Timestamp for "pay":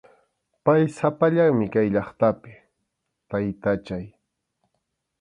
0.65-0.83